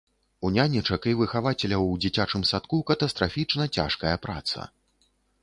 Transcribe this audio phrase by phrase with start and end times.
[0.47, 4.61] У нянечак і выхавацеляў ў дзіцячым садку катастрафічна цяжкая праца.